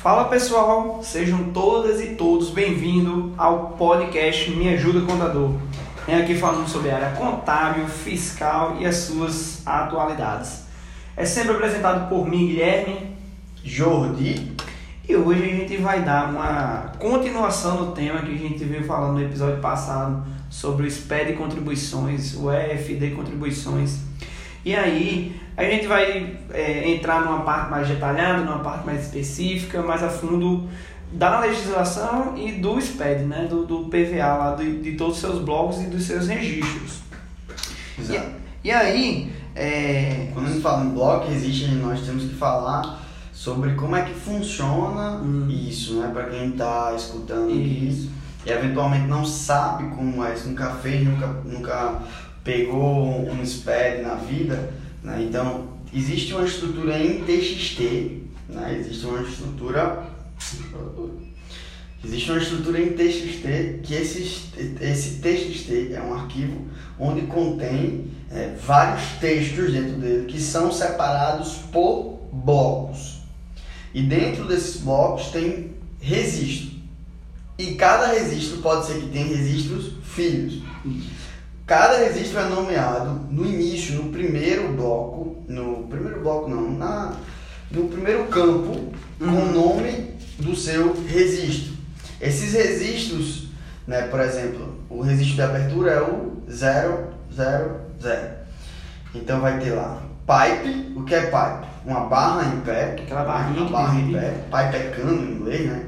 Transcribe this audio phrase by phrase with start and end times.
[0.00, 5.54] Fala pessoal, sejam todas e todos bem-vindos ao podcast Me Ajuda Contador.
[6.06, 10.62] Venho aqui falando sobre a área contábil, fiscal e as suas atualidades.
[11.16, 13.16] É sempre apresentado por mim, Guilherme
[13.64, 14.52] Jordi.
[15.08, 19.14] E hoje a gente vai dar uma continuação no tema que a gente veio falando
[19.14, 23.98] no episódio passado sobre o SPED contribuições, o EFD contribuições.
[24.64, 29.82] E aí a gente vai é, entrar numa parte mais detalhada, numa parte mais específica,
[29.82, 30.68] mais a fundo
[31.12, 33.46] da legislação e do SPED, né?
[33.48, 37.00] do, do PVA, lá, de, de todos os seus blocos e dos seus registros.
[37.98, 38.30] Exato.
[38.62, 39.32] E, e aí.
[39.56, 40.30] É...
[40.32, 44.14] Quando a gente fala em bloco, existe, nós temos que falar sobre como é que
[44.14, 45.48] funciona Hum.
[45.50, 46.08] isso, né?
[46.12, 48.04] Para quem está escutando Isso.
[48.04, 48.18] isso
[48.48, 51.98] e eventualmente não sabe como é isso, nunca fez, nunca, nunca
[52.42, 55.26] pegou um SPED na vida, né?
[55.28, 57.80] Então, existe uma estrutura em TXT,
[58.48, 58.76] né?
[58.78, 60.08] Existe uma estrutura
[62.04, 64.20] Existe uma estrutura em TXT que esse,
[64.80, 71.54] esse TXT é um arquivo onde contém é, vários textos dentro dele que são separados
[71.72, 73.18] por blocos.
[73.92, 76.78] E dentro desses blocos tem registro.
[77.58, 80.62] E cada registro pode ser que tenha registros filhos.
[81.68, 87.12] Cada registro é nomeado no início, no primeiro bloco, no primeiro bloco não, na,
[87.70, 89.50] no primeiro campo, com Uhum.
[89.50, 91.74] o nome do seu registro.
[92.22, 93.48] Esses registros,
[93.86, 97.10] né, por exemplo, o registro de abertura é o 000.
[99.14, 101.68] Então vai ter lá pipe, o que é pipe?
[101.84, 105.66] Uma barra em pé, Aquela barrinha uma barra em pé, pipe é cano em inglês,
[105.66, 105.84] né?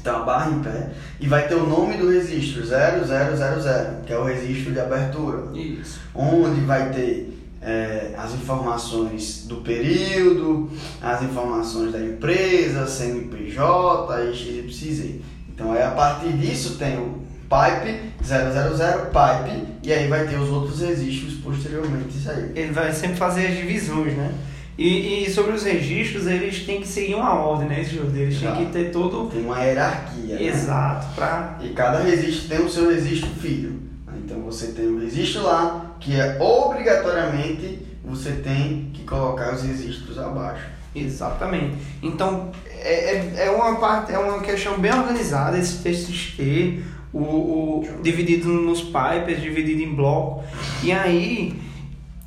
[0.00, 0.88] Então a barra em pé
[1.20, 6.00] e vai ter o nome do registro 0000, que é o registro de abertura Isso.
[6.14, 10.70] onde vai ter é, as informações do período,
[11.02, 15.20] as informações da empresa, CNPJ, XYZ.
[15.54, 18.40] Então aí a partir disso tem o pipe 000
[19.10, 22.52] pipe e aí vai ter os outros registros posteriormente isso aí.
[22.54, 24.32] Ele vai sempre fazer as divisões, né?
[24.80, 27.82] E, e sobre os registros, eles têm que seguir uma ordem, né?
[27.82, 28.64] Esses juros deles têm Exato.
[28.64, 29.28] que ter todo.
[29.28, 30.36] Tem uma hierarquia.
[30.36, 30.42] né?
[30.42, 31.58] Exato, pra.
[31.60, 33.78] E cada registro tem o seu registro filho.
[34.24, 40.18] Então você tem o registro lá, que é obrigatoriamente você tem que colocar os registros
[40.18, 40.64] abaixo.
[40.94, 41.76] Exatamente.
[42.02, 47.84] Então, é, é, é uma parte, é uma questão bem organizada, esse TXT, o, o,
[48.02, 50.42] dividido nos pipes, dividido em bloco.
[50.82, 51.54] E aí,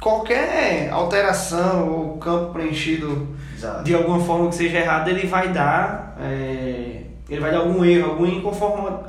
[0.03, 3.25] qualquer alteração ou campo preenchido
[3.55, 3.85] Exato.
[3.85, 6.17] de alguma forma que seja errado, ele vai dar.
[6.19, 6.99] é,
[7.29, 8.27] ele vai dar algum erro, alguma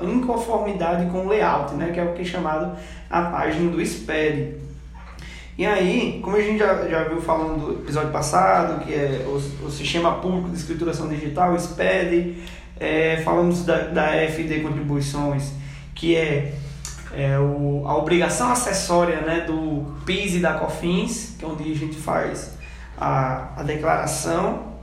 [0.02, 1.90] inconformidade com o layout, né?
[1.92, 2.76] Que é o que é chamado
[3.10, 4.54] a página do SPED.
[5.58, 9.66] E aí, como a gente já, já viu falando do episódio passado, que é o,
[9.66, 12.36] o Sistema Público de Escrituração Digital, o SPED,
[12.78, 15.52] é, falamos da, da FD Contribuições,
[15.92, 16.54] que é,
[17.16, 21.74] é o, a obrigação acessória né, do PIS e da COFINS, que é onde a
[21.74, 22.56] gente faz
[22.98, 24.74] a, a declaração.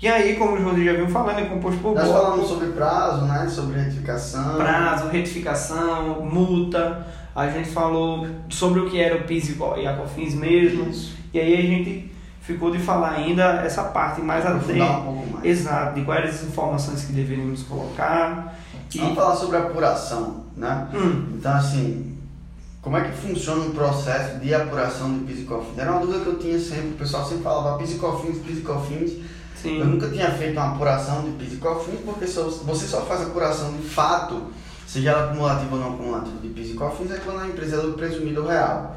[0.00, 2.68] E aí, como o João já viu falando, é composto por Nós bloco, falamos sobre
[2.68, 3.48] prazo, né?
[3.48, 4.56] Sobre retificação.
[4.56, 7.06] prazo, retificação, multa.
[7.34, 10.88] A gente falou sobre o que era o PIS e a COFINS mesmo.
[10.88, 11.16] Isso.
[11.34, 14.82] E aí a gente ficou de falar ainda essa parte mais adentro.
[14.82, 15.44] um pouco mais.
[15.44, 18.56] Exato, de quais as informações que deveríamos colocar.
[18.94, 20.88] E, Vamos falar sobre apuração, né?
[20.94, 22.16] hum, Então, assim,
[22.80, 25.78] como é que funciona o processo de apuração de PIS e COFINS?
[25.78, 28.58] Era uma dúvida que eu tinha sempre, o pessoal sempre falava PIS e COFINS, PIS
[28.58, 29.12] e COFINS.
[29.12, 33.02] Eu sim, nunca tinha feito uma apuração de PIS e COFINS, porque só- você só
[33.02, 34.42] faz apuração de fato,
[34.86, 37.78] seja ela acumulativa ou não acumulativa de PIS e COFINS, é quando a empresa é
[37.80, 38.96] lucro presumido real.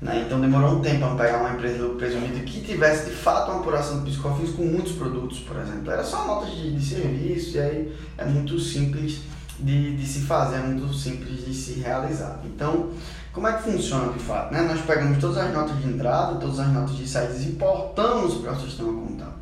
[0.00, 0.24] Né?
[0.26, 3.60] Então demorou um tempo para pegar uma empresa de presumido que tivesse de fato uma
[3.60, 5.90] apuração de PIS e COFINS com muitos produtos, por exemplo.
[5.90, 9.22] Era só notas de, de serviço e aí é muito simples
[9.58, 12.40] de, de se fazer, é muito simples de se realizar.
[12.44, 12.90] Então,
[13.32, 14.52] como é que funciona de fato?
[14.52, 14.60] Né?
[14.62, 18.52] Nós pegamos todas as notas de entrada, todas as notas de saída e importamos para
[18.52, 19.34] o sistema contábil.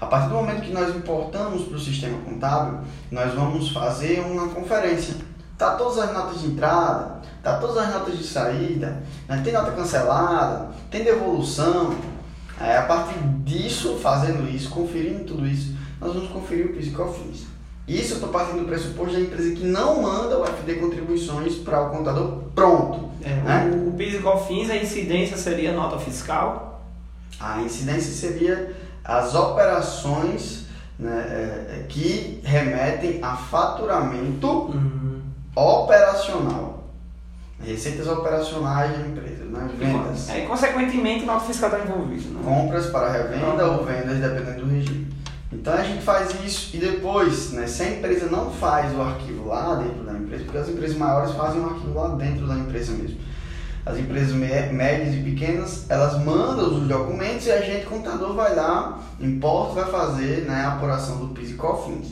[0.00, 2.80] A partir do momento que nós importamos para o sistema contábil,
[3.10, 5.14] nós vamos fazer uma conferência.
[5.58, 9.40] Tá todas as notas de entrada, tá todas as notas de saída, né?
[9.42, 11.94] tem nota cancelada, tem devolução.
[12.58, 16.90] Aí, a partir disso, fazendo isso, conferindo tudo isso, nós vamos conferir o PIS e
[16.90, 17.46] COFINS.
[17.88, 21.82] Isso eu estou partindo do pressuposto da empresa que não manda o FD contribuições para
[21.82, 23.10] o contador pronto.
[23.22, 23.70] é, né?
[23.72, 26.84] o, o PIS e COFINS, a incidência seria nota fiscal.
[27.38, 28.74] A incidência seria
[29.04, 30.66] as operações
[30.98, 35.15] né, é, é, que remetem a faturamento Hum,
[35.56, 36.84] operacional.
[37.64, 39.70] Receitas operacionais da empresa, né?
[39.78, 40.28] vendas.
[40.28, 42.28] É, e consequentemente, nota fiscal está envolvida.
[42.28, 42.40] Né?
[42.44, 45.06] Compras para revenda ou vendas, dependendo do regime.
[45.50, 49.00] Então, Então a gente faz isso e depois, né, se a empresa não faz o
[49.00, 52.54] arquivo lá dentro da empresa, porque as empresas maiores fazem o arquivo lá dentro da
[52.54, 53.18] empresa mesmo.
[53.86, 58.98] As empresas médias e pequenas, elas mandam os documentos e a gente, contador, vai lá,
[59.20, 62.08] importa, vai fazer né, a apuração do PIS e COFINS.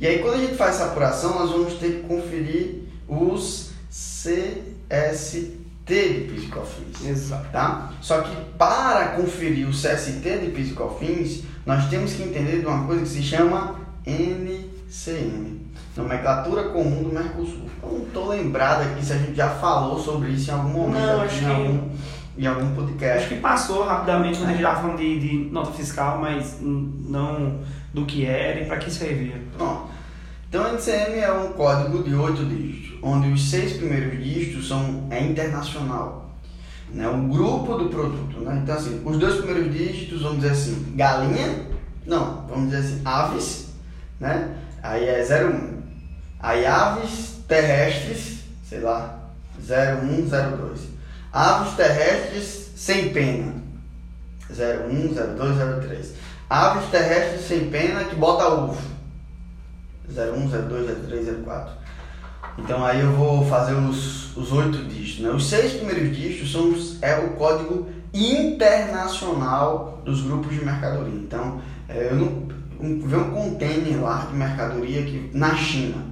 [0.00, 5.58] E aí quando a gente faz essa apuração, nós vamos ter que conferir os CST
[5.86, 7.06] de PIS e COFINS.
[7.06, 7.48] Exato.
[7.50, 7.92] Tá?
[8.00, 12.66] Só que para conferir o CST de PIS e COFINS, nós temos que entender de
[12.66, 13.76] uma coisa que se chama
[14.06, 15.60] NCM,
[15.96, 17.68] Nomenclatura Comum do Mercosul.
[17.82, 21.00] Eu não estou lembrado aqui se a gente já falou sobre isso em algum momento
[21.06, 21.88] Não, acho em, que- algum,
[22.38, 23.18] em algum podcast.
[23.18, 27.58] Acho que passou rapidamente quando a gente estava falando de, de nota fiscal, mas não
[27.92, 29.40] do que era e para que servia.
[29.56, 29.90] Pronto.
[30.48, 35.06] Então, o NCM é um código de oito dígitos, onde os seis primeiros dígitos são
[35.10, 36.34] é internacional.
[36.92, 37.08] Né?
[37.08, 38.40] O grupo do produto.
[38.40, 38.60] Né?
[38.62, 41.66] Então, assim, os dois primeiros dígitos, vamos dizer assim, galinha,
[42.04, 43.68] não, vamos dizer assim, aves,
[44.18, 44.56] né?
[44.82, 45.80] aí é 01.
[46.40, 49.20] Aí aves terrestres, sei lá,
[49.64, 50.80] 0102.
[51.32, 53.54] Aves terrestres sem pena,
[54.50, 56.14] 01, 02, 03.
[56.50, 58.76] Aves terrestres sem pena que bota ovo.
[60.08, 61.72] 01, 02, 03, 04.
[62.58, 65.24] Então aí eu vou fazer os, os oito dígitos.
[65.24, 65.30] Né?
[65.30, 71.14] Os seis primeiros dígitos são é o código internacional dos grupos de mercadoria.
[71.14, 72.48] Então, é, eu não
[72.80, 76.04] um, vê um container lá de mercadoria que, na China.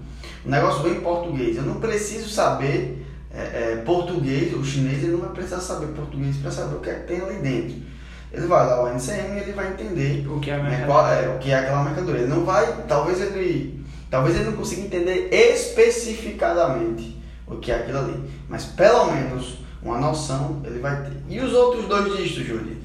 [0.45, 1.57] O negócio vem em português.
[1.57, 3.41] Eu não preciso saber é,
[3.73, 6.95] é, português, o chinês ele não vai precisar saber português para saber o que é
[6.95, 7.88] que tem ali dentro.
[8.33, 11.07] Ele vai lá ao NCM e ele vai entender O que é a né, qual
[11.11, 12.23] é, o que é aquela mercadoria.
[12.23, 17.17] Ele não vai, talvez ele, talvez ele não consiga entender especificadamente
[17.47, 21.13] o que é aquilo ali, mas pelo menos uma noção ele vai ter.
[21.29, 22.77] E os outros dois dígitos, Júlio?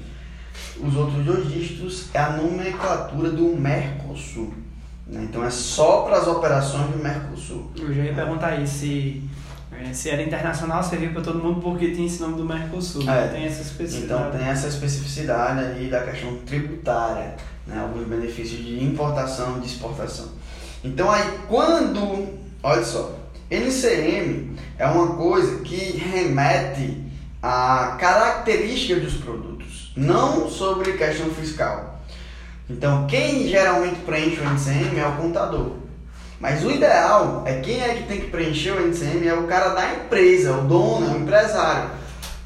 [0.80, 4.52] Os outros dois dígitos é a nomenclatura do Mercosul.
[5.06, 5.24] né?
[5.24, 7.70] Então é só para as operações do Mercosul.
[7.76, 9.22] Eu já ia perguntar isso, se,
[9.92, 13.08] se era internacional, servia para todo mundo porque tinha esse nome do Mercosul.
[13.10, 13.28] É.
[13.28, 14.22] Tem essa especificidade.
[14.22, 17.34] Então tem essa especificidade aí da questão tributária,
[17.66, 17.80] né?
[17.80, 20.28] alguns benefícios de importação e de exportação.
[20.82, 22.28] Então aí quando,
[22.62, 23.18] olha só,
[23.50, 27.02] NCM é uma coisa que remete
[27.42, 32.00] a características dos produtos, não sobre questão fiscal.
[32.70, 35.83] Então quem geralmente preenche o NCM é o contador.
[36.44, 39.70] Mas o ideal é quem é que tem que preencher o NCM é o cara
[39.70, 41.90] da empresa, o dono, o empresário.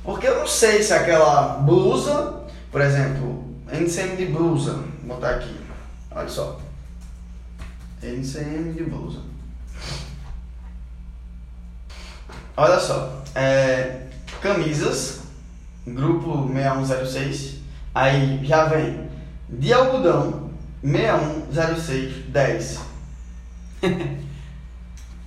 [0.05, 5.53] Porque eu não sei se aquela blusa, por exemplo, NCM de blusa, vou botar aqui,
[6.12, 6.61] olha só.
[8.00, 9.19] NCM de blusa.
[12.56, 14.03] Olha só, é,
[14.41, 15.23] camisas,
[15.85, 17.56] grupo 6106,
[17.93, 19.11] aí já vem
[19.49, 20.50] de algodão
[20.85, 22.87] 6106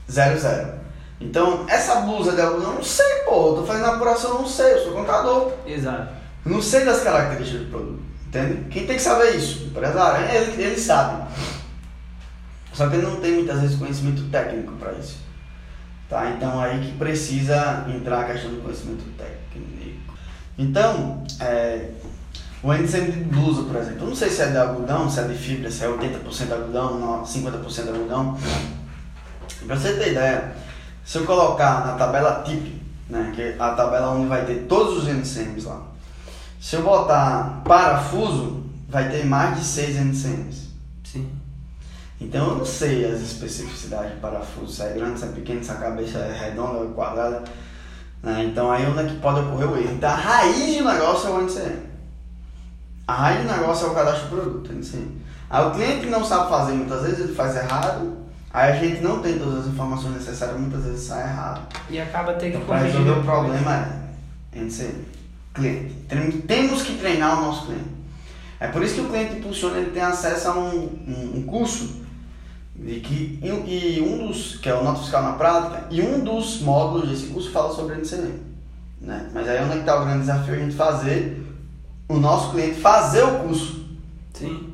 [0.07, 0.81] 10 00.
[1.19, 4.47] Então, essa blusa de algodão, eu não sei, pô, eu tô fazendo apuração, eu não
[4.47, 5.53] sei, eu sou contador.
[5.65, 6.13] Exato.
[6.43, 8.69] Eu não sei das características do produto, entende?
[8.69, 9.65] Quem tem que saber isso?
[9.65, 11.31] O empresário, ele, ele sabe.
[12.73, 15.19] Só que ele não tem muitas vezes conhecimento técnico para isso.
[16.09, 16.29] Tá?
[16.31, 19.41] Então aí que precisa entrar a questão do conhecimento técnico.
[20.57, 21.89] Então, é,
[22.63, 25.23] o NCM de blusa, por exemplo, eu não sei se é de algodão, se é
[25.23, 28.37] de fibra, se é 80% algodão, não, 50% algodão.
[29.65, 30.55] Pra você ter ideia,
[31.03, 35.03] se eu colocar na tabela TIP, né, que é a tabela onde vai ter todos
[35.03, 35.81] os NCMs lá,
[36.59, 40.69] se eu botar parafuso, vai ter mais de 6 NCMs.
[41.03, 41.31] Sim.
[42.19, 45.71] Então eu não sei as especificidades de parafuso, se é grande, se é pequeno, se
[45.71, 47.43] a cabeça é redonda ou quadrada.
[48.21, 48.43] Né?
[48.45, 49.93] Então aí onde é que pode ocorrer o erro?
[49.95, 51.90] Então a raiz do negócio é o NCM.
[53.11, 55.17] A raiz do negócio é o cadastro do produto, NCM.
[55.49, 58.13] Aí o cliente não sabe fazer muitas vezes, ele faz errado.
[58.53, 61.61] Aí a gente não tem todas as informações necessárias, muitas vezes sai errado.
[61.89, 63.75] E acaba tendo que Então, para corrigir resolver o problema
[64.53, 65.05] é NCM.
[65.53, 65.93] Cliente.
[66.07, 67.89] Tem- Temos que treinar o nosso cliente.
[68.61, 70.69] É por isso que o cliente impulsiona, ele tem acesso a um,
[71.05, 71.99] um, um curso
[72.73, 76.23] de que, e, e um dos, que é o Nota Fiscal na Prática, e um
[76.23, 78.39] dos módulos desse curso fala sobre NCM.
[79.01, 79.29] Né?
[79.33, 80.53] Mas aí onde é que está o grande desafio?
[80.53, 81.50] A gente fazer
[82.11, 83.85] o nosso cliente fazer o curso.
[84.33, 84.73] Sim.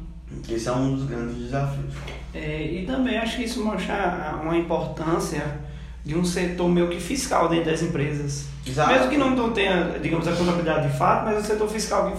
[0.50, 1.94] Esse é um dos grandes desafios.
[2.34, 5.60] É, e também acho que isso mostra uma importância
[6.03, 8.46] de um setor meio que fiscal dentro das empresas.
[8.65, 8.91] Exato.
[8.91, 12.17] Mesmo que não, não tenha, digamos, a contabilidade de fato, mas o setor fiscal que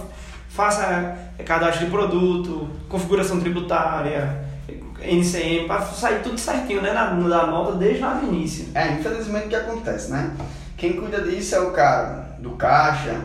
[0.49, 4.45] faça cadastro de produto, configuração tributária,
[5.01, 6.93] NCM, para sair tudo certinho, né?
[6.93, 8.67] Na, na nota desde lá no início.
[8.75, 10.33] É, infelizmente o que acontece, né?
[10.77, 13.23] Quem cuida disso é o cara do caixa,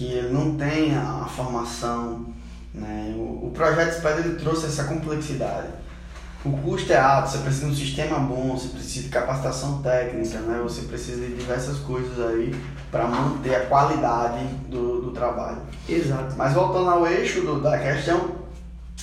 [0.00, 2.24] que ele não tem a formação
[2.72, 3.12] Né?
[3.14, 5.68] O, o projeto SPED ele trouxe essa complexidade.
[6.42, 10.38] O custo é alto, você precisa de um sistema bom, você precisa de capacitação técnica,
[10.38, 10.58] né?
[10.62, 12.58] você precisa de diversas coisas aí
[12.90, 15.60] para manter a qualidade do, do trabalho.
[15.86, 16.34] Exato.
[16.34, 18.36] Mas voltando ao eixo do, da questão,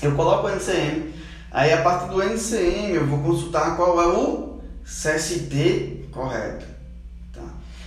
[0.02, 1.14] eu coloco o NCM,
[1.52, 6.66] aí a partir do NCM eu vou consultar qual é o CST correto.
[7.32, 7.44] Tá?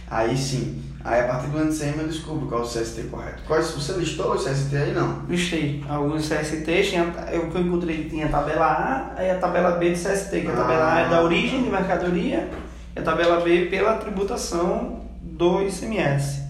[0.09, 3.43] Aí sim, Aí a partir do NCM eu descubro qual é o CST correto.
[3.47, 5.23] Quais, você listou o CST aí não?
[5.27, 5.83] Listei.
[5.89, 9.93] Alguns CST, tinha, eu que eu encontrei tinha a tabela A aí a tabela B
[9.93, 11.23] de CST, que a tabela A é da ah.
[11.23, 12.51] origem de mercadoria
[12.95, 16.43] e a tabela B pela tributação do ICMS.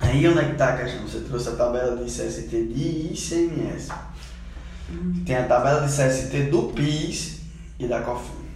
[0.00, 1.08] Aí onde é que está a questão?
[1.08, 3.90] Você trouxe a tabela de CST de ICMS.
[4.90, 5.22] Hum.
[5.24, 7.40] Tem a tabela de CST do PIS
[7.78, 8.46] e da COFIN.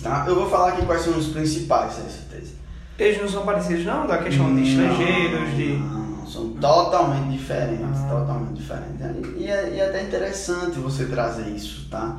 [0.00, 0.24] Tá?
[0.28, 2.59] Eu vou falar aqui quais são os principais CSTs.
[3.00, 4.06] Eles não são parecidos, não?
[4.06, 5.78] Da questão de estrangeiros, de.
[5.78, 9.00] Não, são totalmente diferentes, totalmente diferentes.
[9.38, 12.18] E é, e é até interessante você trazer isso, tá?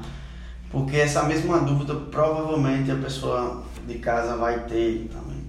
[0.71, 5.43] Porque essa mesma dúvida provavelmente a pessoa de casa vai ter também.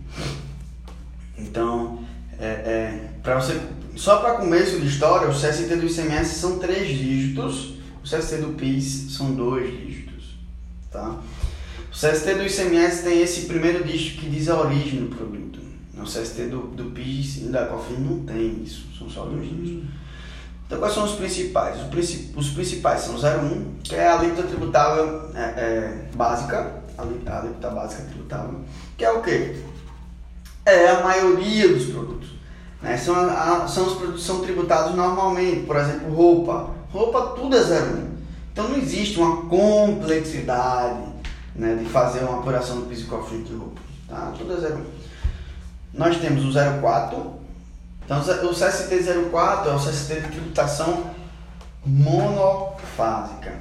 [1.38, 2.00] Então,
[2.38, 3.58] é, é, pra você,
[3.96, 8.52] só para começo de história, o CST do ICMS são três dígitos, o CST do
[8.54, 10.36] PIS são dois dígitos,
[10.90, 11.16] tá?
[11.92, 15.60] O CST do ICMS tem esse primeiro dígito que diz a origem do produto.
[15.94, 19.90] O CST do, do PIS e da COFIN não tem isso, são só dois dígitos.
[20.66, 21.76] Então, quais são os principais?
[22.34, 28.04] Os, principais são 01, que é a alíquota tributável é, é, básica, a alíquota básica
[28.04, 28.60] tributável,
[28.96, 29.56] que é o quê?
[30.64, 32.30] É a maioria dos produtos.
[32.80, 32.96] Né?
[32.96, 36.70] São, a, são os produtos que são tributados normalmente, por exemplo, roupa.
[36.90, 38.12] Roupa tudo é 01.
[38.50, 41.11] Então não existe uma complexidade
[41.54, 43.80] né, de fazer uma apuração do e de roupa.
[44.08, 44.32] Tá?
[44.36, 44.86] Tudo é 0.
[45.94, 47.42] Nós temos o 04.
[48.04, 51.10] Então, o CST04 é o CST de tributação
[51.84, 53.54] monofásica.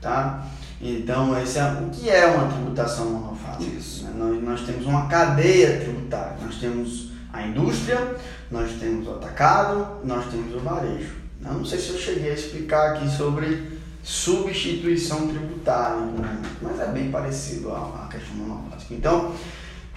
[0.00, 0.44] Tá?
[0.80, 3.64] Então, esse é, o que é uma tributação monofásica?
[3.64, 4.04] Isso.
[4.04, 4.12] Né?
[4.16, 6.36] Nós, nós temos uma cadeia tributária.
[6.42, 8.16] Nós temos a indústria,
[8.50, 11.22] nós temos o atacado, nós temos o varejo.
[11.44, 13.71] Eu não sei se eu cheguei a explicar aqui sobre
[14.02, 16.42] substituição tributária, né?
[16.60, 18.94] mas é bem parecido à, questão monofásica.
[18.94, 19.32] Então,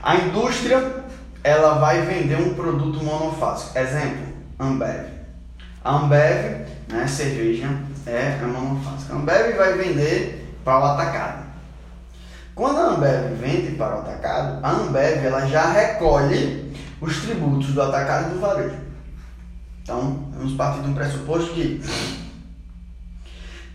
[0.02, 1.04] a indústria
[1.44, 3.78] ela vai vender um produto monofásico.
[3.78, 4.28] Exemplo,
[4.60, 5.08] Ambev.
[5.84, 7.68] A Ambev, né, cerveja,
[8.06, 9.14] é, é monofásica.
[9.14, 11.46] A Ambev vai vender para o atacado.
[12.54, 17.82] Quando a Ambev vende para o atacado, a Ambev ela já recolhe os tributos do
[17.82, 18.78] atacado e do varejo.
[19.84, 21.82] Então, vamos partir de um pressuposto que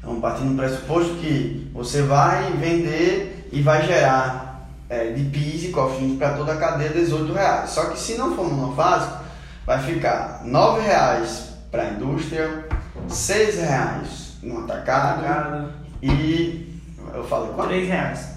[0.00, 5.68] então, partindo do pressuposto que você vai vender e vai gerar é, de PIS e
[5.68, 7.70] COFINS para toda a cadeia 18 reais.
[7.70, 9.18] Só que se não for monofásico,
[9.66, 12.66] vai ficar 9 reais para a indústria,
[13.08, 15.72] 6 reais no atacado, atacado.
[16.02, 16.80] e
[17.14, 17.68] eu falei quanto?
[17.68, 18.28] 3 reais.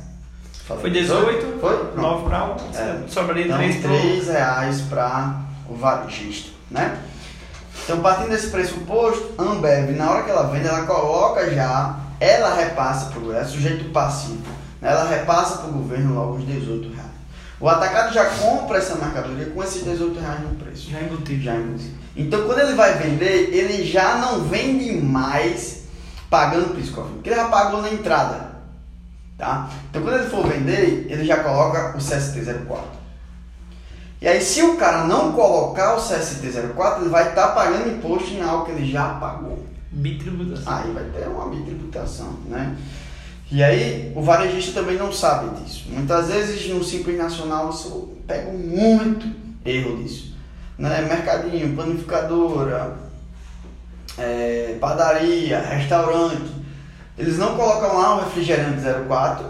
[0.68, 1.94] Falei Foi 18, Foi?
[1.96, 3.08] 9 para 1, é.
[3.08, 6.98] sobraria então, 3 3 reais para o varejista, né?
[7.84, 12.56] Então, partindo desse pressuposto, a Ambev, na hora que ela vende, ela coloca já, ela
[12.56, 14.42] repassa para o é sujeito passivo,
[14.82, 14.90] né?
[14.90, 17.12] ela repassa para o governo logo os 18 reais.
[17.60, 20.90] O atacado já compra essa mercadoria com esses 18 reais no preço.
[20.90, 21.44] Já embutido.
[21.44, 21.94] Já embutido.
[22.16, 25.84] Então, quando ele vai vender, ele já não vende mais
[26.30, 28.54] pagando piscofim, porque ele já pagou na entrada.
[29.38, 29.70] Tá?
[29.90, 33.03] Então, quando ele for vender, ele já coloca o CST04.
[34.24, 38.30] E aí, se o cara não colocar o CST04, ele vai estar tá pagando imposto
[38.30, 39.66] em algo que ele já pagou.
[39.92, 40.74] Bitributação.
[40.74, 42.74] Aí vai ter uma bitributação, né?
[43.52, 45.88] E aí, o varejista também não sabe disso.
[45.90, 49.30] Muitas vezes, no Simples Nacional, eu pego muito
[49.66, 50.34] erro disso.
[50.78, 51.02] Né?
[51.02, 52.96] Mercadinho, planificadora,
[54.18, 56.50] é, padaria, restaurante.
[57.18, 59.46] Eles não colocam lá o refrigerante 04.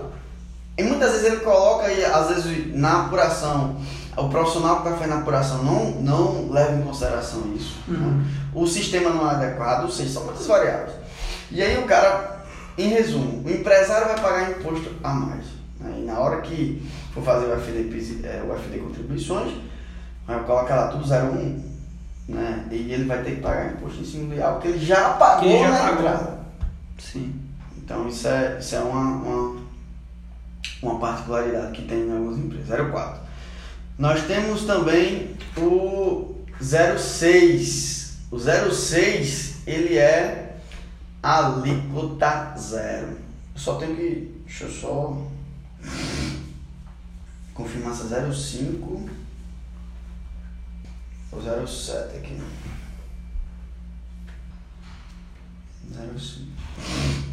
[0.79, 3.77] E muitas vezes ele coloca, aí, às vezes, na apuração
[4.15, 7.77] o profissional que vai fazer na apuração não, não leva em consideração isso.
[7.87, 7.97] Uhum.
[7.97, 8.25] Né?
[8.53, 10.93] O sistema não é adequado, ou seja, são muitas variáveis.
[11.51, 12.43] E aí o cara,
[12.77, 15.45] em resumo, o empresário vai pagar imposto a mais.
[15.79, 15.95] Né?
[15.99, 19.53] E na hora que for fazer o FD, é, o FD contribuições,
[20.25, 21.73] vai colocar lá tudo 01,
[22.29, 22.65] né?
[22.71, 25.49] E ele vai ter que pagar imposto em cima de algo que ele já pagou
[25.49, 25.99] ele já na pagou.
[25.99, 26.39] entrada.
[26.97, 27.35] Sim.
[27.77, 29.61] Então isso é, isso é uma, uma,
[30.81, 32.91] uma particularidade que tem em algumas empresas.
[32.91, 33.21] 04.
[33.97, 38.17] Nós temos também o 06.
[38.31, 40.57] O 06 ele é
[41.21, 43.17] alíquota zero.
[43.53, 44.43] Eu só tenho que.
[44.45, 45.27] Deixa eu só
[47.53, 49.09] confirmar é 05
[51.31, 52.41] ou 07 aqui.
[55.91, 57.32] 05.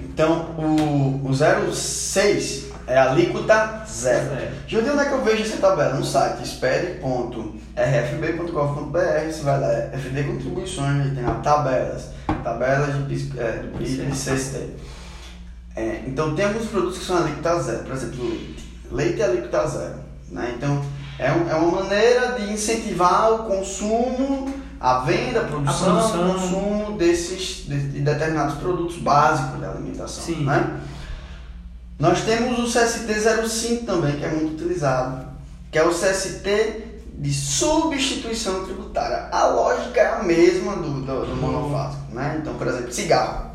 [0.00, 4.28] Então, o, o 06 é alíquota zero.
[4.28, 4.52] Zero.
[4.68, 5.94] Júlio, onde é que eu vejo essa tabela?
[5.94, 6.42] No site
[7.76, 12.10] espere.rfb.gov.br, você vai lá, é FD Contribuições, tem lá tabelas,
[12.44, 14.70] tabelas de, é, do PIS e CST.
[15.74, 18.66] É, então, tem alguns produtos que são alíquota zero, por exemplo, leite.
[18.90, 19.94] Leite é alíquota zero.
[20.30, 20.54] Né?
[20.56, 20.82] Então,
[21.18, 26.30] é, um- é uma maneira de incentivar o consumo, a venda, a produção, produção.
[26.30, 30.24] o consumo desses, de, de determinados produtos básicos da alimentação.
[30.24, 30.44] Sim.
[30.44, 30.80] Né?
[31.98, 35.26] Nós temos o CST 05 também, que é muito utilizado,
[35.70, 39.28] que é o CST de substituição tributária.
[39.32, 42.14] A lógica é a mesma do, do, do monofásico.
[42.14, 42.38] Né?
[42.40, 43.50] Então, por exemplo, cigarro.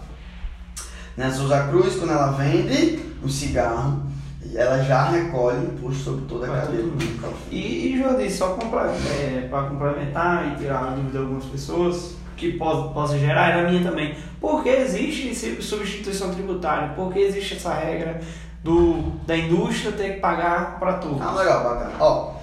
[1.16, 1.28] Né?
[1.28, 4.11] A Souza Cruz, quando ela vende o cigarro,
[4.56, 6.84] ela já recolhe imposto sobre toda a cadeia.
[6.84, 7.34] todo mundo.
[7.50, 12.94] E, e Jordi, só para complementar e tirar a dúvida de algumas pessoas, que pode,
[12.94, 14.16] possa gerar, era minha também.
[14.40, 16.94] Por que existe substituição tributária?
[16.96, 18.20] Por que existe essa regra
[18.64, 21.22] do, da indústria ter que pagar para todos?
[21.22, 21.92] Ah, legal, bacana.
[22.00, 22.34] Ó,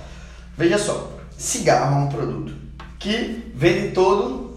[0.57, 2.55] veja só, cigarro é um produto
[2.99, 4.49] que vende em todo,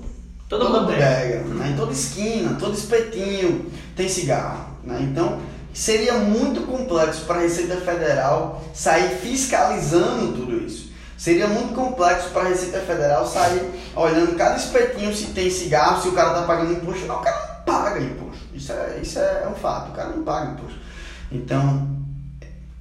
[0.51, 1.69] Toda bodega, né?
[1.69, 4.65] em toda esquina, todo espetinho tem cigarro.
[4.83, 4.99] Né?
[5.09, 5.39] Então,
[5.73, 10.91] seria muito complexo para a Receita Federal sair fiscalizando tudo isso.
[11.17, 16.07] Seria muito complexo para a Receita Federal sair olhando cada espetinho se tem cigarro, se
[16.07, 17.05] o cara está pagando imposto.
[17.05, 18.41] Não, o cara não paga imposto.
[18.53, 20.79] Isso é, isso é um fato, o cara não paga imposto.
[21.31, 21.87] Então,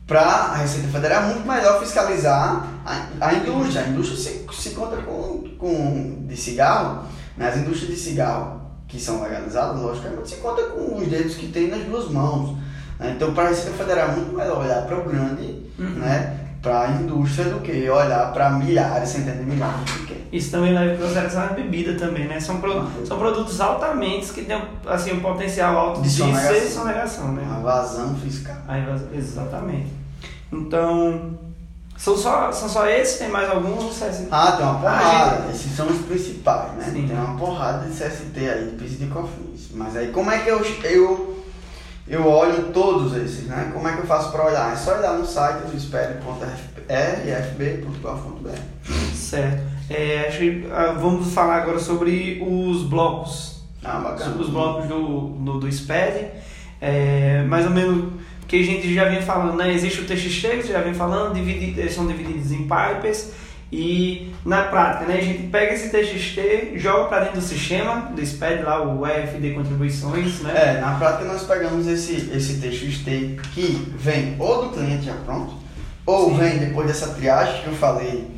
[0.06, 3.82] para a Receita Federal é muito melhor fiscalizar a, a indústria.
[3.82, 7.04] A indústria se, se conta com, com de cigarro,
[7.36, 7.48] né?
[7.48, 11.68] as indústrias de cigarro que são legalizadas, logicamente, se conta com os dedos que tem
[11.68, 12.58] nas duas mãos.
[13.02, 15.88] Então, para a Receita Federal é muito melhor olhar para o grande, Uhum.
[15.98, 16.36] né?
[16.62, 20.22] para a indústria, do que olhar para milhares, centenas de milhares de pequenos.
[20.30, 22.38] Isso também leva em consideração a bebida também, né?
[22.38, 26.54] São, pro- são produtos altamente que têm assim, um potencial alto De de, sonegação.
[26.54, 27.42] ser sonegação, né?
[27.46, 28.56] Uma vazão fiscal.
[28.66, 29.86] Vas- exatamente.
[30.52, 31.38] Então,
[31.96, 33.18] são só, são só esses?
[33.18, 33.94] Tem mais alguns?
[33.98, 34.28] CST?
[34.30, 35.50] Ah, tem uma A porrada.
[35.50, 36.84] Esses são os principais, né?
[36.92, 37.06] Sim.
[37.08, 39.70] Tem uma porrada de CST aí, de PIS e de COFINS.
[39.74, 41.39] Mas aí como é que eu, eu,
[42.10, 43.70] eu olho todos esses, né?
[43.72, 44.72] Como é que eu faço para olhar?
[44.72, 48.58] É só olhar no site do espere.rfb.gov.br.
[49.14, 49.62] Certo.
[49.88, 53.62] É, acho que, ah, vamos falar agora sobre os blocos.
[53.82, 54.30] Ah, bacana.
[54.30, 56.26] Sobre os blocos do, do, do SPED.
[56.80, 58.12] É, mais ou menos
[58.46, 59.72] que a gente já vem falando, né?
[59.72, 63.32] Existe o TXT, já vem falando, dividi- eles são divididos em pipes.
[63.72, 68.20] E na prática, né, a gente pega esse TXT, joga para dentro do sistema do
[68.26, 70.52] SPED, lá o EFD Contribuições, né?
[70.56, 75.54] É, na prática nós pegamos esse, esse TXT que vem ou do cliente já pronto,
[76.04, 76.38] ou Sim.
[76.38, 78.28] vem depois dessa triagem que eu falei,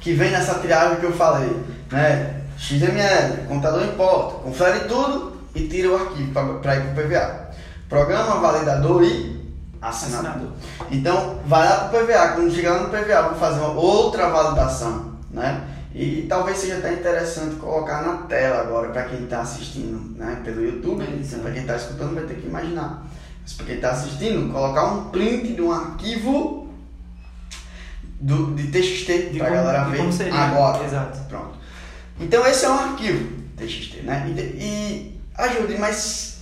[0.00, 1.50] que vem nessa triagem que eu falei,
[1.90, 2.42] né?
[2.56, 7.50] XML, computador importa, confere tudo e tira o arquivo para ir para o PVA.
[7.88, 9.43] Programa, validador e
[9.88, 10.30] assinador.
[10.30, 10.52] Assinador.
[10.90, 12.28] Então, vai lá para o PVA.
[12.28, 15.68] Quando chegar no PVA, vou fazer uma outra validação, né?
[15.94, 20.40] E talvez seja até interessante colocar na tela agora para quem está assistindo, né?
[20.44, 21.04] Pelo YouTube.
[21.20, 21.42] Exato.
[21.42, 23.06] Para quem está escutando vai ter que imaginar.
[23.40, 26.68] Mas para quem está assistindo, colocar um print de um arquivo
[28.20, 30.34] do, de TXT para a galera ver seria.
[30.34, 30.84] agora.
[30.84, 31.18] Exato.
[31.28, 31.58] Pronto.
[32.18, 34.26] Então esse é um arquivo TXT, né?
[34.28, 36.33] E, e ajude, mas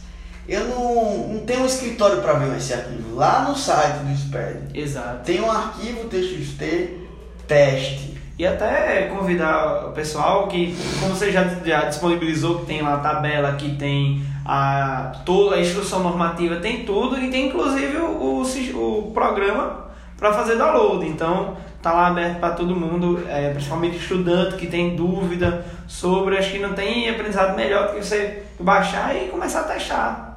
[0.49, 3.15] eu não, não tenho um escritório para ver esse arquivo.
[3.15, 5.25] Lá no site do SPED Exato.
[5.25, 7.03] tem um arquivo TXT
[7.47, 8.13] teste.
[8.39, 12.99] E até convidar o pessoal que, como você já, já disponibilizou, que tem lá a
[12.99, 18.43] tabela, que tem a, toda a instrução normativa, tem tudo e tem inclusive o, o,
[18.43, 21.07] o programa para fazer download.
[21.07, 26.53] Então tá lá aberto para todo mundo, é, principalmente estudante que tem dúvida sobre, acho
[26.53, 30.32] que não tem aprendizado melhor do que você baixar e começar a testar.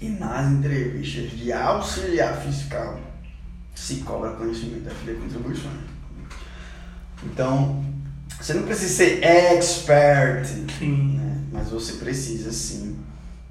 [0.00, 3.00] E nas entrevistas de auxiliar fiscal
[3.74, 5.74] se cobra conhecimento da FD Contribuições.
[7.24, 7.84] Então,
[8.40, 10.46] você não precisa ser expert,
[10.78, 11.16] Sim.
[11.18, 11.38] né?
[11.52, 12.96] mas você precisa sim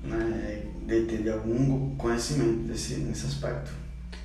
[0.04, 3.71] né, de ter de algum conhecimento desse, nesse aspecto.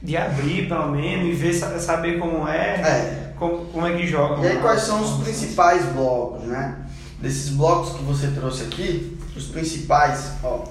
[0.03, 4.07] De abrir pelo menos e ver, sa- saber como é, É, como, como é que
[4.07, 4.43] joga.
[4.43, 6.77] E aí quais são os principais blocos, né?
[7.21, 10.65] Desses blocos que você trouxe aqui, os principais, ó,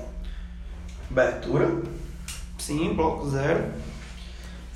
[1.11, 1.81] abertura,
[2.57, 3.65] Sim, bloco zero.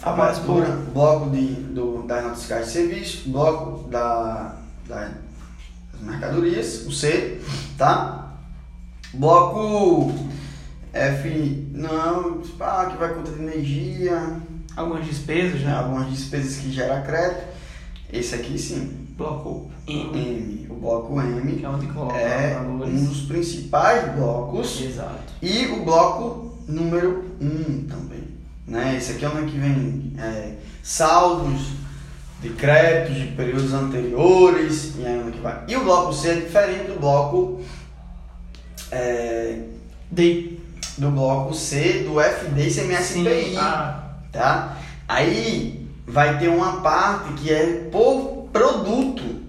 [0.02, 4.56] Abertura, bloco de, do, das notas fiscais de serviço, bloco da,
[4.88, 5.12] da-
[5.93, 7.39] das mercadorias, o C,
[7.78, 8.34] tá?
[9.13, 10.12] Bloco
[10.91, 14.38] F, não, ah, que vai conta de energia,
[14.76, 15.72] Algumas despesas, né?
[15.72, 17.43] algumas despesas que gera crédito,
[18.12, 20.62] esse aqui sim, Bloco M, M.
[20.84, 25.34] Bloco M que é onde coloca é um dos principais blocos Exato.
[25.41, 28.24] e o bloco número 1 também.
[28.67, 28.98] Né?
[28.98, 31.69] Esse aqui é onde que vem é, saldos
[32.41, 35.63] de créditos de períodos anteriores e aí onde que vai.
[35.69, 37.62] E o bloco C é diferente do bloco
[38.91, 39.60] é,
[40.12, 40.58] D.
[40.98, 43.52] do bloco C do FD e CMSPI.
[43.52, 43.58] Sim.
[43.58, 44.78] Ah, tá?
[45.08, 49.42] Aí vai ter uma parte que é por produto.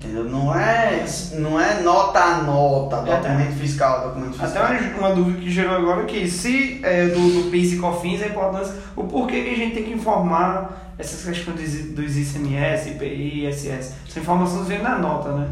[0.00, 0.24] Entendeu?
[0.24, 4.64] Não é, não é nota a nota, É, documento fiscal, documento fiscal.
[4.64, 8.28] Até uma, dúvida que gerou agora que se é, do, do PIS e COFINS a
[8.28, 13.66] importância, o porquê que a gente tem que informar essas questões dos, ICMS, IPI, ISS.
[13.66, 15.48] Essas informações vêm na nota, né?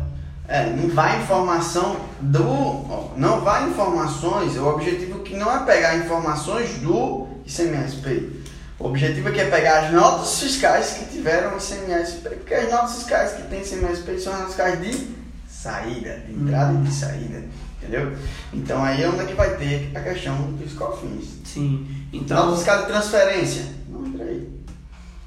[0.48, 3.12] É, não vai informação do.
[3.18, 4.56] Não vai informações.
[4.56, 8.37] O objetivo que não é pegar informações do ICMS-PI.
[8.78, 12.36] O objetivo aqui é pegar as notas fiscais que tiveram ICMS-PI.
[12.36, 15.08] Porque as notas fiscais que tem ICMS-PI são as notas fiscais de
[15.48, 17.44] saída, de entrada e de saída.
[17.80, 18.12] Entendeu?
[18.52, 21.38] Então aí é onde é que vai ter a questão dos cofins.
[21.44, 21.86] Sim.
[22.12, 23.64] Então, Então, nota fiscal de transferência.
[23.88, 24.48] Não entra aí.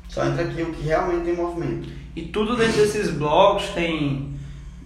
[0.07, 1.89] Só entra aqui o que realmente tem movimento.
[2.15, 4.30] e tudo dentro desses blocos tem,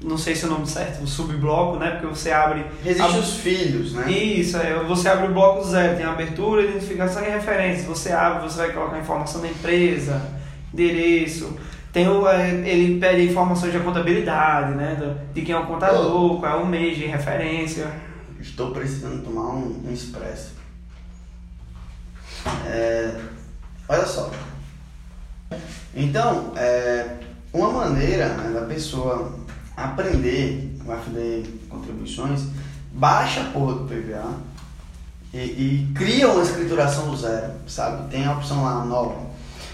[0.06, 1.92] não sei se é o nome certo, o subbloco, né?
[1.92, 2.64] Porque você abre.
[3.00, 4.10] Abre- os filhos, né?
[4.12, 7.88] Isso, é, você abre o bloco zero, tem abertura, identificação e referência.
[7.88, 10.22] Você abre, você vai colocar a informação da empresa,
[10.72, 11.58] endereço.
[11.92, 15.18] Tem o, é, ele pede informações de contabilidade, né?
[15.34, 17.92] De quem é o contador, qual é o mês de referência.
[18.40, 20.54] Estou precisando tomar um, um expresso.
[22.68, 23.12] É,
[23.90, 24.30] olha só.
[25.96, 27.16] Então, é,
[27.52, 29.34] uma maneira né, da pessoa
[29.76, 32.48] aprender o FD contribuições,
[32.92, 34.34] baixa a porra do PVA
[35.34, 38.10] e, e cria uma escrituração do zero, sabe?
[38.10, 39.26] Tem a opção lá nova.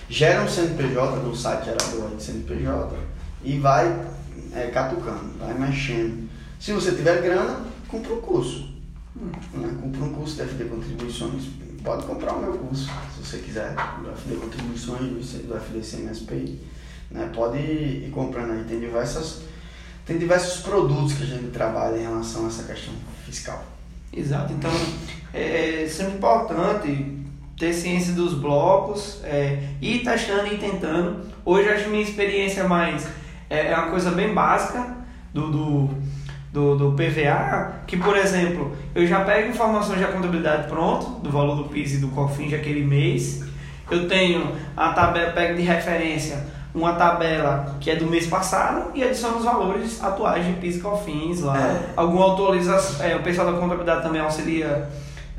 [0.10, 2.98] Gera um CNPJ no site gerador de CNPJ
[3.44, 4.12] e vai
[4.54, 6.30] é, catucando, vai mexendo.
[6.60, 8.70] Se você tiver grana, compra um curso.
[9.16, 9.78] Né?
[9.82, 11.44] Compra um curso de FD Contribuições.
[11.84, 16.60] Pode comprar o meu curso, se você quiser, do FD Contribuições, do do FD CMSPI.
[17.10, 17.32] Né?
[17.34, 18.64] Pode ir comprando aí.
[18.66, 19.42] Tem, diversas,
[20.06, 22.94] tem diversos produtos que a gente trabalha em relação a essa questão
[23.26, 23.64] fiscal.
[24.14, 24.72] Exato, então
[25.34, 27.22] é sempre importante
[27.58, 31.26] ter ciência dos blocos, é, ir testando e tentando.
[31.46, 33.08] Hoje acho minha experiência mais
[33.50, 34.98] é, é uma coisa bem básica
[35.34, 35.90] do, do,
[36.52, 41.56] do, do PVA, que por exemplo, eu já pego informações da contabilidade pronto, do valor
[41.56, 43.44] do PIS e do COFINS de aquele mês.
[43.90, 49.04] Eu tenho a tabela, pego de referência uma tabela que é do mês passado e
[49.04, 51.58] adiciono os valores atuais de PIS e COFINS lá.
[51.60, 51.90] É.
[51.98, 54.88] Alguma atualização, é, o pessoal da contabilidade também auxilia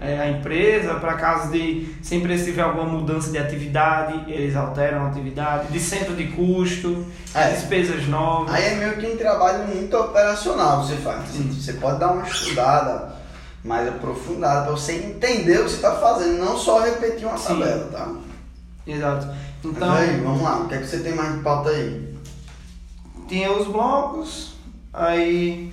[0.00, 4.54] é, a empresa para caso de se a empresa tiver alguma mudança de atividade, eles
[4.56, 7.50] alteram a atividade, de centro de custo, É.
[7.50, 8.52] despesas novas.
[8.52, 11.20] Aí é meio que um trabalho muito operacional você faz.
[11.20, 13.12] Assim, Você pode dar uma estudada
[13.64, 17.60] mais aprofundada para você entender o que você está fazendo, não só repetir uma Sim.
[17.60, 18.08] tabela, tá?
[18.84, 19.28] Exato.
[19.64, 22.12] Então, Então, aí, vamos lá, o que é que você tem mais de pauta aí?
[23.32, 24.52] tinha os blocos,
[24.92, 25.72] aí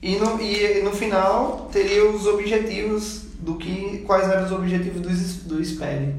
[0.00, 5.48] e no, e no final teria os objetivos do que quais eram os objetivos do,
[5.48, 6.14] do SPED.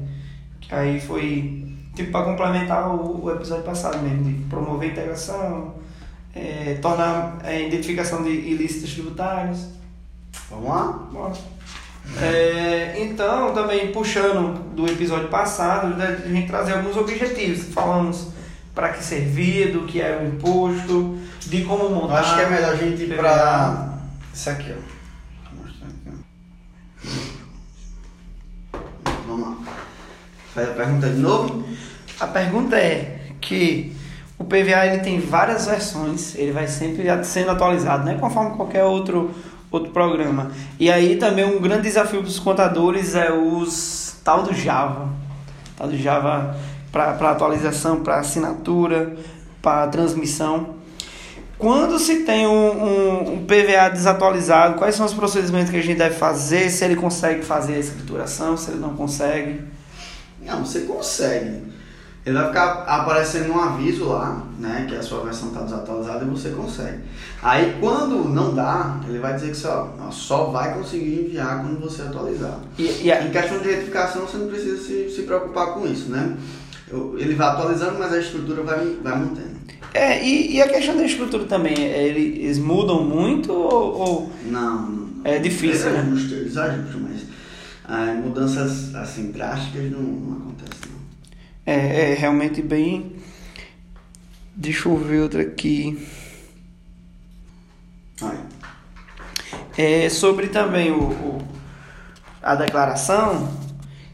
[0.70, 5.74] Aí foi tipo para complementar o, o episódio passado mesmo, de promover a integração,
[6.34, 9.66] é, tornar a identificação de ilícitos tributários.
[10.50, 11.08] Vamos lá?
[11.10, 11.34] Bora.
[12.20, 17.72] É, então, também puxando do episódio passado, né, a gente trazer alguns objetivos.
[17.72, 18.28] Falamos
[18.74, 22.20] para que servia, do que era o imposto, de como montar.
[22.20, 23.94] acho que é melhor a gente ir para
[24.32, 24.94] isso aqui, ó.
[29.26, 29.56] Vamos lá.
[30.54, 31.64] Faz a pergunta de novo?
[32.20, 33.94] A pergunta é que
[34.38, 38.16] o PVA ele tem várias versões, ele vai sempre sendo atualizado, né?
[38.20, 39.32] conforme qualquer outro,
[39.76, 40.50] outro programa.
[40.78, 45.08] E aí também um grande desafio para os contadores é os tal do Java.
[45.76, 46.56] Tal do Java
[46.92, 49.16] para atualização, para assinatura,
[49.60, 50.76] para transmissão.
[51.58, 55.98] Quando se tem um, um, um PVA desatualizado, quais são os procedimentos que a gente
[55.98, 56.70] deve fazer?
[56.70, 59.60] Se ele consegue fazer a escrituração, se ele não consegue.
[60.42, 61.62] Não, você consegue.
[62.26, 64.86] Ele vai ficar aparecendo um aviso lá, né?
[64.88, 67.00] Que a sua versão está desatualizada e você consegue.
[67.42, 72.00] Aí quando não dá, ele vai dizer que só, só vai conseguir enviar quando você
[72.02, 72.58] atualizar.
[72.78, 76.08] E, e a- Em questão de retificação, você não precisa se, se preocupar com isso,
[76.10, 76.34] né?
[76.90, 79.54] Eu- Ele vai atualizando, mas a estrutura vai, vai mantendo.
[79.92, 84.86] É, e, e a questão da estrutura também, é, eles mudam muito ou, ou Não,
[84.90, 85.08] não.
[85.24, 86.06] é difícil, eles né?
[86.10, 87.20] ajustam, eles ajustam, mas
[87.86, 90.83] ah, mudanças assim drásticas não, não acontecem.
[91.66, 93.16] É, é realmente bem,
[94.56, 95.98] Deixa eu ver outra aqui.
[99.76, 101.38] É, sobre também o, o-
[102.40, 103.48] a declaração,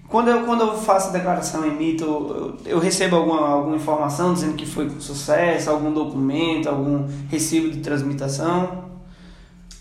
[0.08, 4.54] quando eu, quando eu faço a declaração, emito, eu, eu recebo alguma, alguma informação dizendo
[4.54, 8.84] que foi com sucesso, algum documento, algum recibo de transmitação,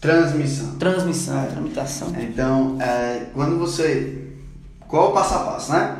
[0.01, 0.75] Transmissão.
[0.77, 2.13] transmissão, tramitação.
[2.19, 4.27] Então, é, quando você.
[4.87, 5.97] Qual é o passo a passo, né?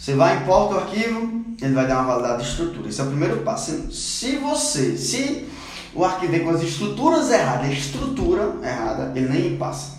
[0.00, 2.88] Você vai, importa o arquivo, ele vai dar uma validade de estrutura.
[2.88, 3.92] Esse é o primeiro passo.
[3.92, 4.96] Se você.
[4.96, 5.46] Se
[5.94, 9.98] o arquivo vem com as estruturas erradas, a estrutura errada, ele nem passa.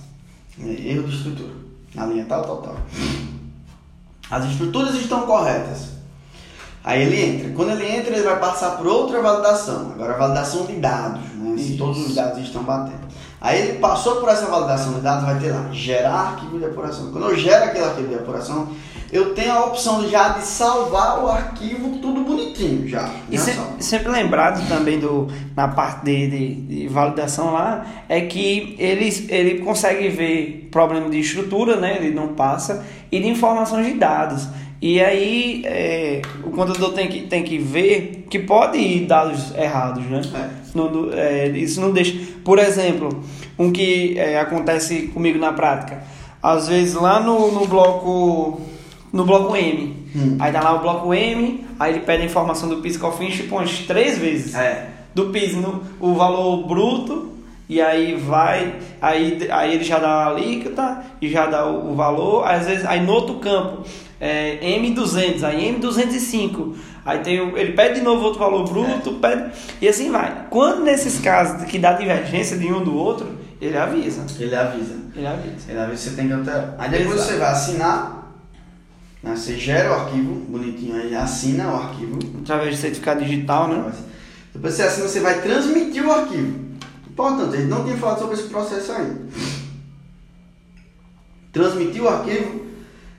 [0.59, 1.53] É Erro de estrutura.
[1.93, 2.77] Na linha tal, tal, tal.
[4.31, 5.89] As estruturas estão corretas.
[6.83, 7.51] Aí ele entra.
[7.51, 9.91] Quando ele entra, ele vai passar por outra validação.
[9.91, 11.55] Agora, a validação de dados, né?
[11.57, 11.77] Se Isso.
[11.77, 13.01] todos os dados estão batendo.
[13.39, 17.11] Aí ele passou por essa validação de dados, vai ter lá, gerar arquivo de apuração.
[17.11, 18.67] Quando eu gero aquele arquivo de apuração,
[19.11, 23.09] eu tenho a opção já de salvar o arquivo tudo bonitinho já.
[23.29, 28.21] E já se- sempre, lembrado também do, na parte de, de, de validação lá, é
[28.21, 31.97] que ele, ele consegue ver problema de estrutura, né?
[31.99, 34.47] Ele não passa, e de informação de dados.
[34.81, 40.03] E aí é, o contador tem que, tem que ver que pode ir dados errados,
[40.05, 40.21] né?
[40.33, 40.49] É.
[40.73, 42.17] Não- não- é, isso não deixa.
[42.43, 43.23] Por exemplo,
[43.59, 46.01] um que é, acontece comigo na prática.
[46.41, 48.61] Às vezes lá no, no bloco.
[49.11, 50.05] No bloco M.
[50.15, 50.37] Hum.
[50.39, 53.35] Aí tá lá o bloco M, aí ele pede a informação do PIS e COFINS
[53.35, 54.55] tipo umas três vezes.
[54.55, 54.89] É.
[55.13, 57.31] Do PIS, no, o valor bruto,
[57.67, 61.95] e aí vai, aí, aí ele já dá a alíquota e já dá o, o
[61.95, 63.83] valor, às vezes, aí no outro campo,
[64.19, 66.73] é, M200, aí M205,
[67.05, 70.45] aí tem o, ele pede de novo outro valor bruto, pede, e assim vai.
[70.49, 73.27] Quando nesses casos que dá divergência de um do outro,
[73.61, 74.95] ele avisa, Ele avisa.
[75.15, 75.71] ele avisa.
[75.71, 76.75] Ele avisa você tem que alterar.
[76.77, 77.31] Aí depois Exato.
[77.31, 78.20] você vai assinar.
[79.21, 79.35] Né?
[79.35, 82.19] Você gera o arquivo bonitinho aí, assina o arquivo.
[82.41, 83.91] Através de certificado digital, né?
[84.53, 86.71] Depois você assina, você vai transmitir o arquivo.
[87.09, 89.15] Importante, a gente não tinha falado sobre esse processo aí.
[91.51, 92.65] Transmitir o arquivo,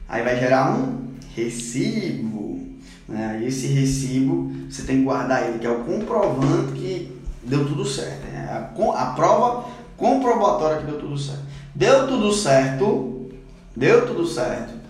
[0.08, 2.60] aí vai gerar um recibo.
[3.08, 3.32] Né?
[3.32, 7.84] Aí esse recibo, você tem que guardar ele, que é o comprovante que deu tudo
[7.84, 8.24] certo.
[8.30, 8.48] né?
[8.50, 11.42] A, a prova comprobatória que deu tudo certo.
[11.74, 13.30] Deu tudo certo,
[13.76, 14.81] deu tudo certo.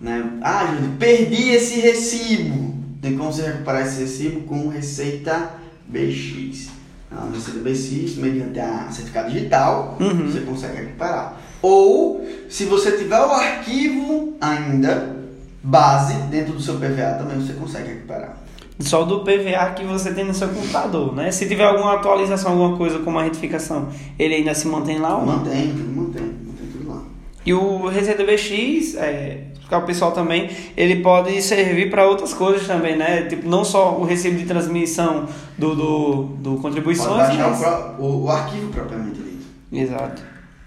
[0.00, 0.24] Né?
[0.42, 2.74] Ah, Júlio, perdi esse recibo.
[3.00, 5.50] Tem como você recuperar esse recibo com Receita
[5.86, 6.68] BX.
[7.10, 10.26] A Receita BX, mediante a certificado digital, Uhum.
[10.30, 11.40] você consegue recuperar.
[11.62, 15.16] Ou, se você tiver o arquivo ainda,
[15.62, 18.36] base, dentro do seu PVA, também você consegue recuperar.
[18.78, 21.30] Só do PVA que você tem no seu computador, né?
[21.32, 25.24] Se tiver alguma atualização, alguma coisa como a retificação, ele ainda se mantém lá ou
[25.24, 25.38] não?
[25.38, 27.02] Mantém, mantém, mantém tudo lá.
[27.46, 32.96] E o Receita BX, é, o pessoal também, ele pode servir para outras coisas também,
[32.96, 33.22] né?
[33.22, 35.26] Tipo, não só o recibo de transmissão
[35.58, 37.58] do, do, do Pode contribuições, baixar mas...
[37.58, 39.46] o, pró- o, o arquivo propriamente dito.
[39.72, 40.22] Exato.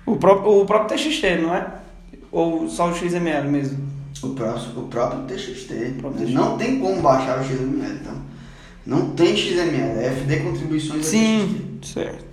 [0.06, 1.68] O próprio, o próprio TXT, não é?
[2.32, 3.88] Ou só o XML mesmo?
[4.22, 5.72] O, próximo, o próprio TXT.
[5.72, 6.34] O próprio TXT.
[6.36, 8.14] Não tem como baixar o XML, então.
[8.86, 12.26] Não tem XML, é FD contribuições Sim, certo.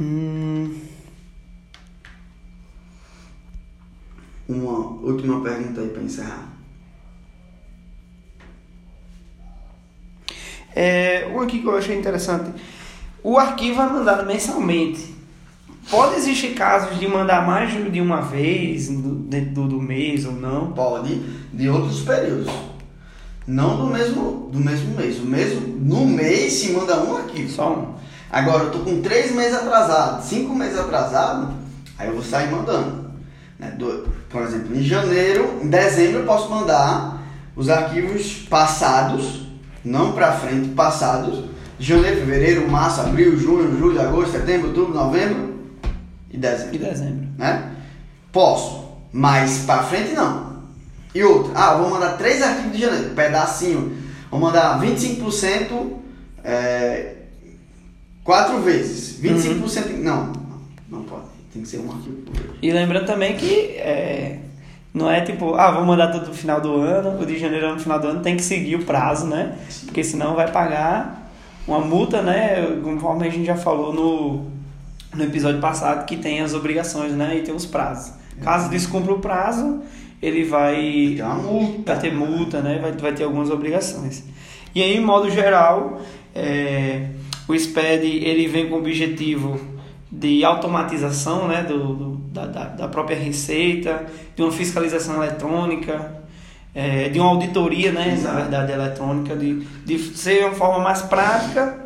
[0.00, 0.74] Hum,
[4.48, 6.48] Uma última pergunta aí para encerrar.
[10.74, 12.50] É, um aqui que eu achei interessante.
[13.22, 15.14] O arquivo é mandado mensalmente.
[15.90, 20.72] Pode existir casos de mandar mais de uma vez dentro do, do mês ou não?
[20.72, 21.14] Pode
[21.52, 22.52] de outros períodos.
[23.46, 25.18] Não do mesmo, do mesmo mês.
[25.18, 27.50] O mesmo, no mês se manda um arquivo.
[27.50, 27.94] Só um.
[28.34, 31.54] Agora eu tô com três meses atrasado, cinco meses atrasado,
[31.96, 33.03] aí eu vou sair mandando.
[33.58, 33.70] Né?
[33.78, 37.22] Do- por exemplo, em janeiro, em dezembro eu posso mandar
[37.56, 39.46] os arquivos passados,
[39.84, 41.44] não para frente, passados.
[41.78, 45.54] Janeiro, fevereiro, março, abril, junho, julho, agosto, setembro, outubro, novembro
[46.30, 47.26] e dezembro De dezembro.
[47.36, 47.72] né?
[48.32, 50.54] Posso, mas para frente não.
[51.14, 53.96] E outra, ah, vou mandar três arquivos de janeiro, pedacinho.
[54.30, 55.96] Vou mandar 25%
[56.44, 57.14] é,
[58.22, 59.18] quatro vezes.
[59.20, 60.32] 25% em- não,
[60.88, 61.24] não pode.
[61.54, 62.18] Tem que ser um arquivo.
[62.60, 64.40] E lembrando também que é,
[64.92, 67.78] não é tipo, ah, vou mandar tudo no final do ano, o de janeiro no
[67.78, 69.56] final do ano tem que seguir o prazo, né?
[69.84, 71.30] Porque senão vai pagar
[71.66, 72.80] uma multa, né?
[72.82, 74.50] Conforme a gente já falou no,
[75.16, 77.38] no episódio passado, que tem as obrigações, né?
[77.38, 78.14] E tem os prazos.
[78.42, 79.80] Caso descumpra o prazo,
[80.20, 81.94] ele vai uma multa.
[81.94, 82.80] vai ter multa, né?
[82.82, 84.24] Vai, vai ter algumas obrigações.
[84.74, 86.00] E aí, em modo geral,
[86.34, 87.10] é,
[87.46, 89.73] o SPED ele vem com o objetivo
[90.18, 94.04] de automatização né, do, do- da, da, própria receita,
[94.36, 96.12] de uma fiscalização eletrônica,
[96.74, 98.12] é, de uma auditoria, né?
[98.14, 98.34] Exato.
[98.34, 101.76] Na verdade, eletrônica, de, de ser uma forma mais prática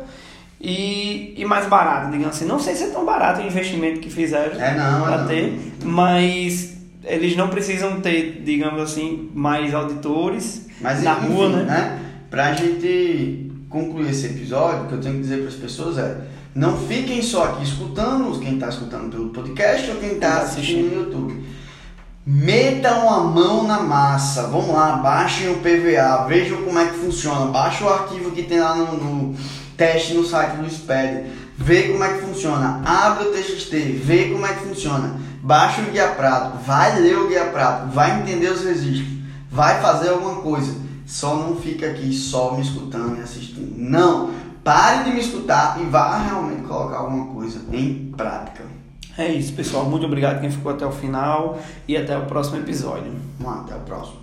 [0.59, 2.45] e, e mais barata, digamos assim.
[2.45, 5.27] Não sei se é tão barato o investimento que fizeram É é para não.
[5.27, 11.99] ter, mas eles não precisam ter, digamos assim, mais auditores Mas na enfim, rua, né?
[12.29, 16.17] Pra gente concluir esse episódio, o que eu tenho que dizer para as pessoas é:
[16.59, 20.93] não fiquem só aqui escutando, quem está escutando pelo podcast ou quem está tá assistindo
[20.93, 21.41] no YouTube.
[22.25, 27.49] Metam a mão na massa, vamos lá, baixem o PVA, vejam como é que funciona,
[27.49, 29.35] baixa o arquivo que tem lá no, no
[29.77, 33.71] teste no site do SPED, vê como é que funciona, abre o TXT,
[34.03, 38.19] vê como é que funciona, baixa o guia prato, vai ler o guia prato, vai
[38.19, 39.07] entender os registros,
[39.49, 43.73] vai fazer alguma coisa, só não fica aqui só me escutando e assistindo.
[43.77, 48.63] Não, pare de me escutar e vá realmente colocar alguma coisa em prática.
[49.17, 49.85] É isso, pessoal.
[49.85, 53.11] Muito obrigado quem ficou até o final e até o próximo episódio.
[53.37, 54.18] Vamos lá, até o próximo.